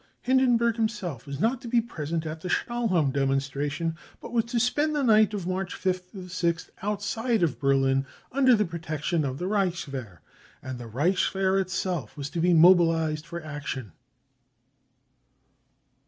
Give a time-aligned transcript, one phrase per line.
[0.23, 4.95] Hindenburg himself was not to be present at the Stahlhelm demonstration, but was to spend
[4.95, 10.17] the night of March 5th 6th outside of Berlin under the protection of the Reichswehr,
[10.63, 13.91] and the Reichs wehr itself was to be mobilised for action."